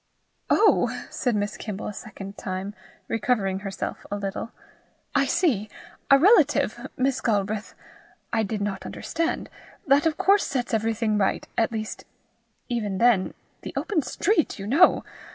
"Oh!" 0.49 0.89
said 1.11 1.35
Miss 1.35 1.57
Kimble 1.57 1.85
a 1.85 1.93
second 1.93 2.35
time, 2.35 2.73
recovering 3.07 3.59
herself 3.59 4.03
a 4.09 4.15
little, 4.15 4.51
"I 5.13 5.25
see! 5.27 5.69
A 6.09 6.17
relative, 6.17 6.87
Miss 6.97 7.21
Galbraith! 7.21 7.75
I 8.33 8.41
did 8.41 8.61
not 8.61 8.83
understand. 8.87 9.47
That 9.85 10.07
of 10.07 10.17
course 10.17 10.47
sets 10.47 10.73
everything 10.73 11.19
right 11.19 11.47
at 11.55 11.71
least 11.71 12.05
even 12.67 12.97
then 12.97 13.35
the 13.61 13.73
open 13.77 14.01
street, 14.01 14.57
you 14.57 14.65
know! 14.65 15.03